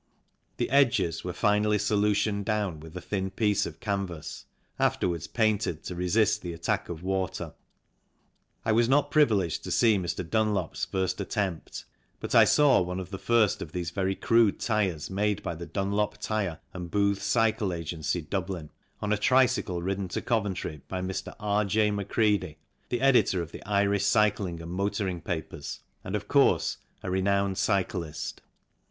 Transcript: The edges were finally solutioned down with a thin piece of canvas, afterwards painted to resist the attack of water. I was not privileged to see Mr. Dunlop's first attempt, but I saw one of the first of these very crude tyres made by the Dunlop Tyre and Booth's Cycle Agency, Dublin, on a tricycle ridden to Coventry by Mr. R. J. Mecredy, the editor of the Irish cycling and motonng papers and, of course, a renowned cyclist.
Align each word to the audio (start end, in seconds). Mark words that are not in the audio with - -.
The 0.57 0.71
edges 0.71 1.23
were 1.23 1.31
finally 1.31 1.77
solutioned 1.77 2.43
down 2.43 2.79
with 2.79 2.97
a 2.97 3.01
thin 3.01 3.29
piece 3.29 3.67
of 3.67 3.79
canvas, 3.79 4.45
afterwards 4.79 5.27
painted 5.27 5.83
to 5.83 5.93
resist 5.95 6.41
the 6.41 6.53
attack 6.53 6.89
of 6.89 7.03
water. 7.03 7.53
I 8.65 8.71
was 8.71 8.89
not 8.89 9.11
privileged 9.11 9.63
to 9.63 9.69
see 9.71 9.99
Mr. 9.99 10.27
Dunlop's 10.27 10.85
first 10.85 11.21
attempt, 11.21 11.85
but 12.19 12.33
I 12.33 12.45
saw 12.45 12.81
one 12.81 12.99
of 12.99 13.11
the 13.11 13.19
first 13.19 13.61
of 13.61 13.73
these 13.73 13.91
very 13.91 14.15
crude 14.15 14.59
tyres 14.59 15.11
made 15.11 15.43
by 15.43 15.53
the 15.53 15.67
Dunlop 15.67 16.17
Tyre 16.17 16.57
and 16.73 16.89
Booth's 16.89 17.25
Cycle 17.25 17.71
Agency, 17.71 18.21
Dublin, 18.21 18.71
on 19.03 19.13
a 19.13 19.19
tricycle 19.19 19.83
ridden 19.83 20.07
to 20.07 20.21
Coventry 20.23 20.81
by 20.87 21.01
Mr. 21.01 21.35
R. 21.39 21.63
J. 21.63 21.91
Mecredy, 21.91 22.55
the 22.89 23.01
editor 23.01 23.39
of 23.43 23.51
the 23.51 23.61
Irish 23.69 24.05
cycling 24.07 24.63
and 24.63 24.71
motonng 24.71 25.23
papers 25.23 25.81
and, 26.03 26.15
of 26.15 26.27
course, 26.27 26.77
a 27.03 27.11
renowned 27.11 27.59
cyclist. 27.59 28.41